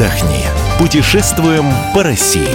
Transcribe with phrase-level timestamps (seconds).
[0.00, 0.44] отдохни.
[0.78, 2.48] Путешествуем по России.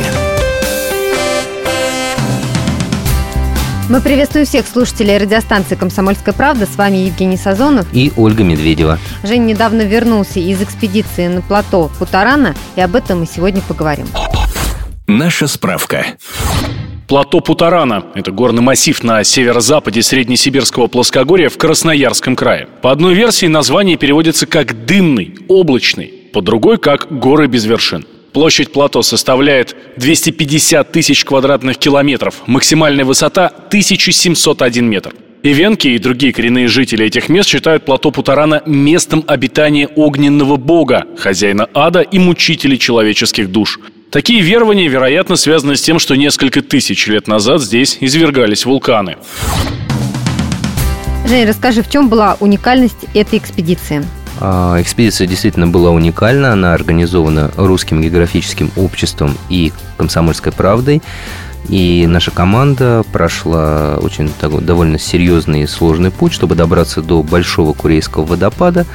[3.88, 6.66] Мы приветствуем всех слушателей радиостанции «Комсомольская правда».
[6.66, 7.86] С вами Евгений Сазонов.
[7.94, 8.98] И Ольга Медведева.
[9.24, 14.08] Женя недавно вернулся из экспедиции на плато Путарана, и об этом мы сегодня поговорим.
[15.06, 16.04] Наша справка.
[17.08, 22.68] Плато Путарана– это горный массив на северо-западе Среднесибирского плоскогорья в Красноярском крае.
[22.82, 28.06] По одной версии название переводится как «дымный», «облачный», по другой– как «горы без вершин».
[28.34, 35.14] Площадь плато составляет 250 тысяч квадратных километров, максимальная высота– 1701 метр.
[35.44, 41.70] Ивенки и другие коренные жители этих мест считают плато Путарана местом обитания огненного бога, хозяина
[41.74, 43.80] ада и мучителей человеческих душ.
[44.12, 49.16] Такие верования, вероятно, связаны с тем, что несколько тысяч лет назад здесь извергались вулканы.
[51.30, 54.04] Женя, расскажи, в чем была уникальность этой экспедиции?
[54.40, 56.54] А, экспедиция действительно была уникальна.
[56.54, 61.02] Она организована Русским географическим обществом и «Комсомольской правдой».
[61.70, 68.24] И наша команда прошла очень довольно серьезный и сложный путь, чтобы добраться до Большого Курейского
[68.24, 68.86] водопада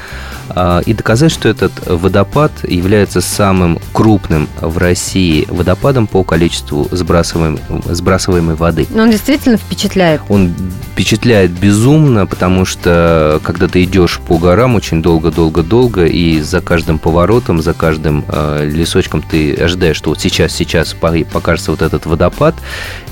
[0.86, 8.54] и доказать, что этот водопад является самым крупным в России водопадом по количеству сбрасываемой, сбрасываемой
[8.54, 8.86] воды.
[8.90, 10.20] Но он действительно впечатляет.
[10.28, 10.52] Он
[10.92, 17.62] впечатляет безумно, потому что когда ты идешь по горам очень долго-долго-долго, и за каждым поворотом,
[17.62, 22.54] за каждым э, лесочком ты ожидаешь, что вот сейчас, сейчас покажется вот этот водопад,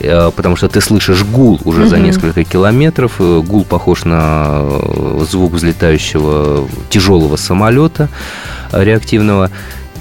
[0.00, 1.89] э, потому что ты слышишь гул уже угу.
[1.89, 3.17] за несколько километров.
[3.19, 8.08] Э, гул похож на э, звук взлетающего тяжелого самолета
[8.72, 9.50] э, реактивного.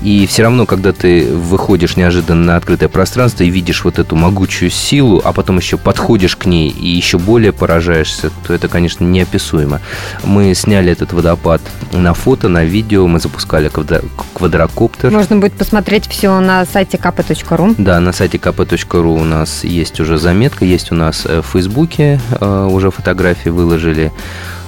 [0.01, 4.69] И все равно, когда ты выходишь неожиданно на открытое пространство и видишь вот эту могучую
[4.69, 9.81] силу, а потом еще подходишь к ней и еще более поражаешься, то это, конечно, неописуемо.
[10.23, 11.61] Мы сняли этот водопад
[11.93, 13.71] на фото, на видео, мы запускали
[14.33, 15.11] квадрокоптер.
[15.11, 17.75] Можно будет посмотреть все на сайте kp.ru.
[17.77, 22.69] Да, на сайте kp.ru у нас есть уже заметка, есть у нас в Фейсбуке э,
[22.71, 24.11] уже фотографии выложили.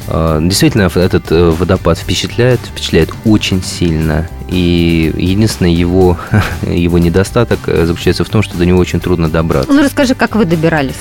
[0.08, 4.28] Э, действительно, этот э, водопад впечатляет, впечатляет очень сильно.
[4.50, 6.18] И единственный его,
[6.64, 9.72] его недостаток э, заключается в том, что до него очень трудно добраться.
[9.72, 10.96] Ну, расскажи, как вы добирались?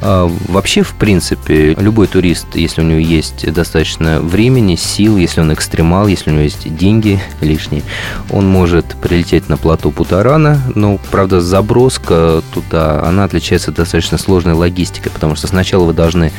[0.00, 6.08] Вообще, в принципе, любой турист, если у него есть достаточно времени, сил, если он экстремал,
[6.08, 7.84] если у него есть деньги лишние,
[8.28, 15.12] он может прилететь на плато Путарана, но, правда, заброска туда, она отличается достаточно сложной логистикой,
[15.12, 16.32] потому что сначала вы должны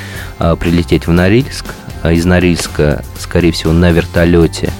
[0.60, 1.68] прилететь в Норильск,
[2.12, 4.72] из Норильска, скорее всего, на вертолете.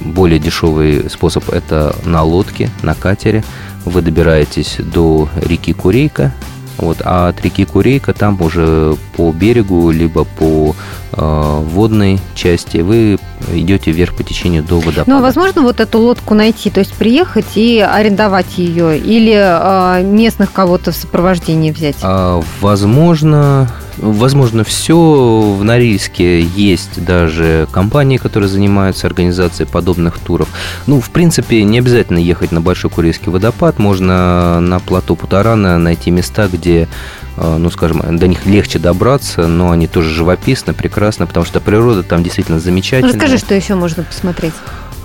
[0.00, 3.44] Более дешевый способ– это на лодке, на катере.
[3.84, 6.32] Вы добираетесь до реки Курейка,
[6.80, 10.74] вот, а от реки Курейка там уже по берегу, либо по
[11.12, 13.18] э, водной части вы
[13.52, 15.10] идете вверх по течению до водопада.
[15.10, 20.02] Ну, а возможно вот эту лодку найти, то есть приехать и арендовать ее, или э,
[20.02, 21.96] местных кого-то в сопровождении взять?
[22.02, 24.96] А, возможно, Возможно, все.
[24.96, 30.48] В Норильске есть даже компании, которые занимаются организацией подобных туров.
[30.86, 33.78] Ну, в принципе, не обязательно ехать на Большой Курильский водопад.
[33.78, 36.88] Можно на плато Путарана найти места, где
[37.36, 42.02] э, ну, скажем, до них легче добраться, но они тоже живописны, прекрасны, потому что природа
[42.02, 43.12] там действительно замечательная.
[43.12, 44.54] Расскажи, что еще можно посмотреть.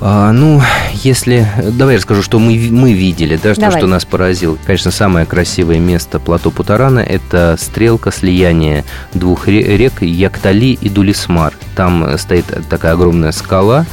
[0.01, 0.61] А, ну,
[1.03, 1.47] если...
[1.71, 4.57] Давай я расскажу, что мы, мы видели, да, что, что нас поразило.
[4.65, 11.53] Конечно, самое красивое место плато Путарана– это стрелка слияния двух рек Яктали и Дулисмар.
[11.75, 13.85] Там стоит такая огромная скала,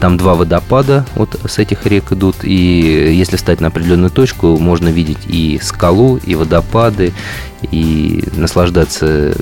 [0.00, 2.54] там два водопада вот с этих рек идут, и
[3.14, 7.14] если встать на определенную точку, можно видеть и скалу, и водопады,
[7.70, 9.34] и наслаждаться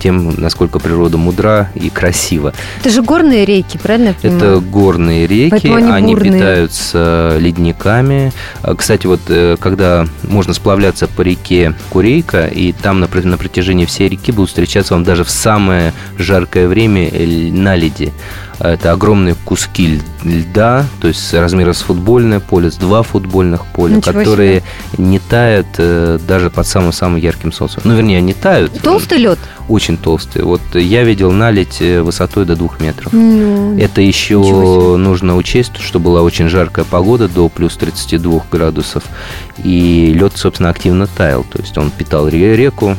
[0.00, 2.54] тем, насколько природа мудра и красива.
[2.80, 4.38] Это же горные реки, правильно я понимаю?
[4.38, 8.32] Это горные реки, они, они питаются ледниками.
[8.62, 13.86] А, кстати, вот э, когда можно сплавляться по реке Курейка, и там на, на протяжении
[13.86, 17.10] всей реки будут встречаться вам даже в самое жаркое время
[17.52, 18.12] наледи.
[18.60, 24.12] Это огромные куски льда, то есть размера с футбольное поле, с два футбольных поля, Ничего
[24.12, 24.62] которые
[24.92, 25.04] себе.
[25.06, 27.82] не тают э, даже под самым-самым ярким солнцем.
[27.84, 28.72] Ну, вернее, они тают.
[28.82, 29.38] Толстый лед?
[29.68, 30.42] Очень толстый.
[30.42, 33.12] Вот я видел наледь э, высотой до двух метров.
[33.12, 34.38] Ну, Это еще
[34.96, 39.04] нужно учесть, что была очень жаркая погода до плюс 32 градусов.
[39.62, 41.44] И лед, собственно, активно таял.
[41.44, 42.96] То есть он питал реку,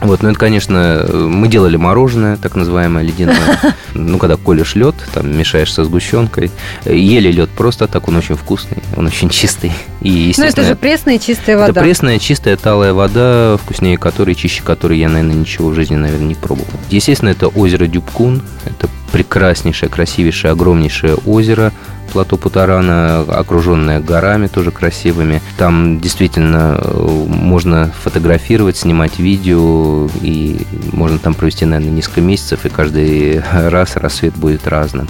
[0.00, 3.36] вот, ну это, конечно, мы делали мороженое, так называемое ледяное.
[3.98, 6.50] Ну, когда колешь лед, там мешаешь со сгущенкой.
[6.84, 9.72] Ели лед просто так, он очень вкусный, он очень чистый.
[10.02, 11.70] И, ну, это же пресная чистая вода.
[11.70, 16.26] Это пресная, чистая, талая вода, вкуснее которой, чище которой я, наверное, ничего в жизни, наверное,
[16.26, 16.68] не пробовал.
[16.90, 21.72] Естественно, это озеро Дюбкун, это прекраснейшее, красивейшее, огромнейшее озеро.
[22.16, 25.42] Плато Путарана, окруженное горами тоже красивыми.
[25.58, 32.70] Там действительно э, можно фотографировать, снимать видео, и можно там провести, наверное, несколько месяцев, и
[32.70, 35.08] каждый раз рассвет будет разным.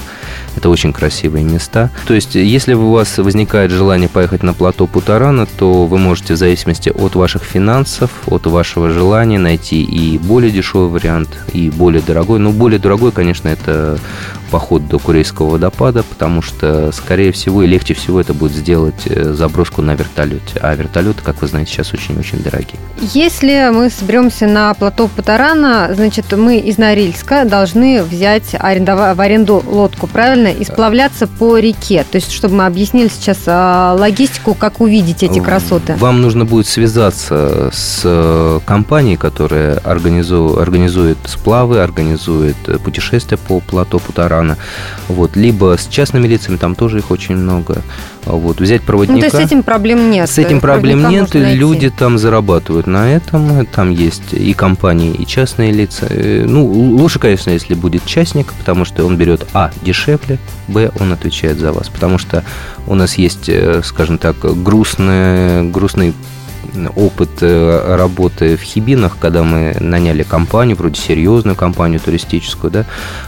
[0.56, 1.90] Это очень красивые места.
[2.06, 6.36] То есть, если у вас возникает желание поехать на плато Путарана, то вы можете в
[6.36, 12.38] зависимости от ваших финансов, от вашего желания найти и более дешевый вариант, и более дорогой.
[12.38, 13.98] Ну, более дорогой, конечно, это
[14.50, 19.32] поход до Курейского водопада, потому что, скорее всего, и легче всего это будет сделать э,
[19.32, 20.58] заброску на вертолете.
[20.60, 22.78] А вертолеты, как вы знаете, сейчас очень-очень дорогие.
[23.00, 29.16] Если мы соберемся на плато Патарана, значит, мы из Норильска должны взять арендов...
[29.16, 32.04] в аренду лодку, правильно, и сплавляться по реке.
[32.10, 35.96] То есть, чтобы мы объяснили сейчас а, логистику, как увидеть эти красоты.
[35.96, 43.98] Вам нужно будет связаться с э, компанией, которая организует, организует сплавы, организует путешествия по плато
[43.98, 44.56] Путарана.
[45.08, 45.36] Вот.
[45.36, 47.82] Либо с частными лицами, там тоже их очень много.
[48.24, 48.60] Вот.
[48.60, 49.14] Взять проводника.
[49.24, 50.28] Ну, то есть с этим проблем нет?
[50.28, 53.64] С этим проблем нет, люди там зарабатывают на этом.
[53.66, 56.06] Там есть и компании, и частные лица.
[56.10, 60.35] Э, ну, лучше, конечно, если будет частник, потому что он берет, а, дешевле,
[60.68, 61.88] б, он отвечает за вас.
[61.88, 62.44] Потому что
[62.86, 66.14] у нас есть, э, скажем так, грустный, грустный
[66.94, 72.84] опыт э, работы в Хибинах, когда мы наняли компанию, вроде серьезную компанию туристическую, да,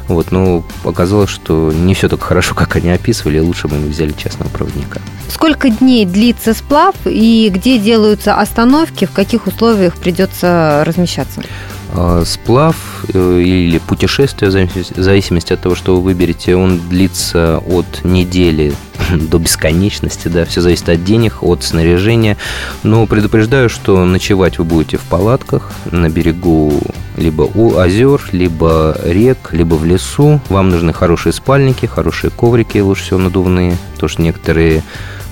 [0.06, 4.12] вот, но оказалось, что не все так хорошо, как они описывали, лучше бы мы взяли
[4.12, 5.00] частного проводника.
[5.31, 11.43] Сколько дней длится сплав и где делаются остановки, в каких условиях придется размещаться?
[11.90, 12.76] А, сплав
[13.12, 18.75] э, или путешествие, в зависимости от того, что вы выберете, он длится от недели
[19.11, 22.37] до бесконечности, да, все зависит от денег, от снаряжения.
[22.82, 26.81] Но предупреждаю, что ночевать вы будете в палатках на берегу
[27.17, 30.41] либо у озер, либо рек, либо в лесу.
[30.50, 34.82] Вам нужны хорошие спальники, хорошие коврики, лучше всего надувные, потому что некоторые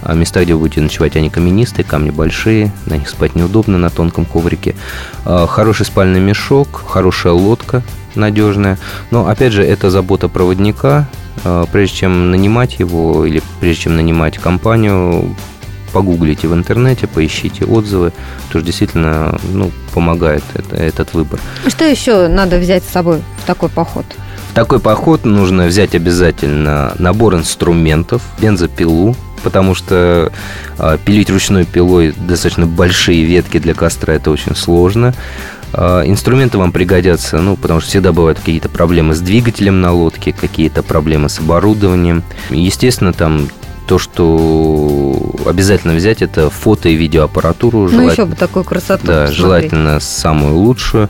[0.07, 3.91] а места, где вы будете ночевать, они каменистые, камни большие, на них спать неудобно на
[3.91, 4.77] тонком коврике.
[5.25, 7.83] А, хороший спальный мешок, хорошая лодка
[8.15, 8.79] надежная.
[9.11, 11.09] Но, опять же, это забота проводника.
[11.45, 15.35] А, прежде чем нанимать его или прежде чем нанимать компанию,
[15.93, 18.13] погуглите в интернете, поищите отзывы,
[18.47, 21.41] потому что действительно ну, помогает это, этот выбор.
[21.67, 24.07] Что еще надо взять с собой в такой поход?
[24.57, 30.33] Такой поход нужно взять обязательно набор инструментов, бензопилу, потому что
[30.79, 35.13] э, пилить ручной пилой достаточно большие ветки для костра это очень сложно.
[35.75, 40.33] Э, инструменты вам пригодятся, ну, потому что всегда бывают какие-то проблемы с двигателем на лодке,
[40.33, 42.23] какие-то проблемы с оборудованием.
[42.49, 43.51] Естественно, там
[43.87, 47.89] то, что обязательно взять, это фото и видеоаппаратуру.
[47.91, 49.37] Ну, еще бы такую красоту Да, посмотреть.
[49.39, 51.09] желательно самую лучшую,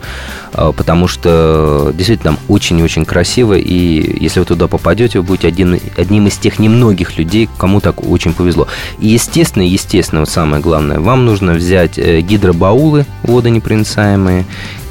[0.52, 5.24] а, потому что действительно там очень и очень красиво, и если вы туда попадете, вы
[5.24, 8.66] будете один, одним из тех немногих людей, кому так очень повезло.
[8.98, 14.44] И естественно, естественно, вот самое главное, вам нужно взять э, гидробаулы водонепроницаемые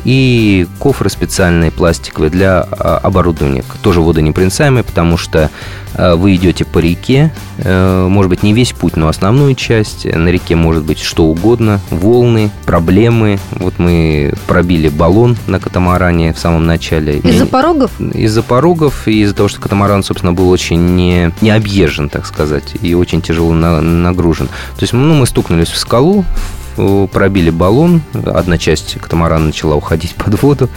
[0.06, 5.50] и кофры специальные пластиковые для а, оборудования, тоже водонепроницаемые, потому что
[5.96, 10.06] а, вы идете по реке, э, может быть, не весь путь, но основную часть.
[10.06, 13.40] На реке может быть что угодно, волны, проблемы.
[13.52, 17.18] Вот мы пробили баллон на катамаране в самом начале.
[17.20, 17.92] Из-за порогов?
[18.00, 22.76] Из-за порогов и из-за того, что катамаран, собственно, был очень не, не объезжен, так сказать,
[22.82, 24.48] и очень тяжело на, нагружен.
[24.48, 26.26] То есть, ну, мы стукнулись в скалу,
[26.76, 30.70] пробили баллон, одна часть катамарана начала уходить под воду.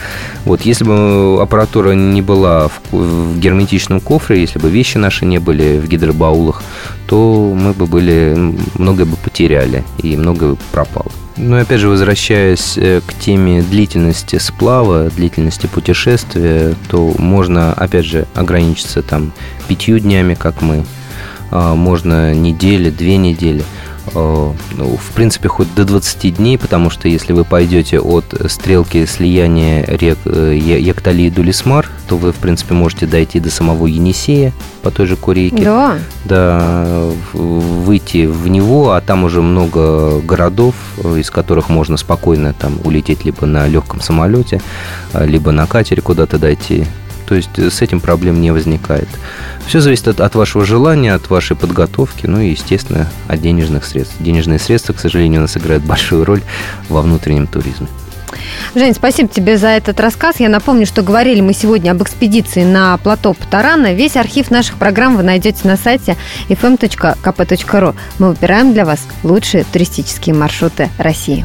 [0.45, 5.39] Вот, если бы аппаратура не была в, в герметичном кофре, если бы вещи наши не
[5.39, 6.63] были в гидробаулах,
[7.07, 11.11] то мы бы были, многое бы потеряли и многое бы пропало.
[11.37, 18.07] Ну и опять же, возвращаясь э, к теме длительности сплава, длительности путешествия, то можно, опять
[18.07, 19.33] же, ограничиться там
[19.69, 20.85] пятью днями, как мы,
[21.51, 23.65] а, можно недели, две недели–
[24.15, 29.85] ну, в принципе, хоть до 20 дней, потому что если вы пойдете от стрелки слияния
[29.87, 34.91] рек э, Яктали и Дулисмар, то вы, в принципе, можете дойти до самого Енисея по
[34.91, 35.65] той же Курейке.
[35.65, 35.99] Да.
[36.25, 42.79] Да, выйти в него, а там уже много городов, э, из которых можно спокойно там
[42.85, 44.61] улететь либо на легком самолете,
[45.15, 46.87] либо на катере куда-то дойти.
[47.29, 49.09] То есть э, с этим проблем не возникает.
[49.67, 54.15] Все зависит от, от вашего желания, от вашей подготовки, ну и, естественно, от денежных средств.
[54.19, 56.43] Денежные средства, к сожалению, у нас играют большую роль
[56.89, 57.87] во внутреннем туризме.
[58.75, 60.37] Жень, спасибо тебе за этот рассказ.
[60.41, 63.93] Я напомню, что говорили мы сегодня об экспедиции на плато Патарана.
[63.93, 66.17] Весь архив наших программ вы найдете на сайте
[66.49, 67.95] fm.kp.ru.
[68.19, 71.45] Мы выбираем для вас лучшие туристические маршруты России.